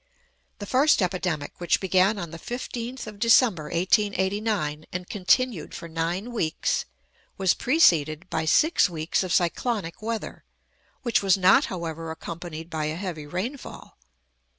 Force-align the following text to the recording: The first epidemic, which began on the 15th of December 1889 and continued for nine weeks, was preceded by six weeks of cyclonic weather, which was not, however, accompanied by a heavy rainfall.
The 0.57 0.65
first 0.65 0.99
epidemic, 0.99 1.53
which 1.59 1.79
began 1.79 2.17
on 2.17 2.31
the 2.31 2.39
15th 2.39 3.05
of 3.05 3.19
December 3.19 3.65
1889 3.65 4.87
and 4.91 5.07
continued 5.07 5.75
for 5.75 5.87
nine 5.87 6.31
weeks, 6.33 6.85
was 7.37 7.53
preceded 7.53 8.27
by 8.27 8.45
six 8.45 8.89
weeks 8.89 9.21
of 9.21 9.31
cyclonic 9.31 10.01
weather, 10.01 10.43
which 11.03 11.21
was 11.21 11.37
not, 11.37 11.65
however, 11.65 12.09
accompanied 12.09 12.67
by 12.67 12.85
a 12.85 12.95
heavy 12.95 13.27
rainfall. 13.27 13.99